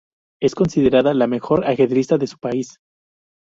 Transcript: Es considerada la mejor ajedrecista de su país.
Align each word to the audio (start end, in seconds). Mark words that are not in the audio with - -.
Es 0.41 0.55
considerada 0.55 1.13
la 1.13 1.27
mejor 1.27 1.67
ajedrecista 1.67 2.17
de 2.17 2.25
su 2.25 2.39
país. 2.39 2.79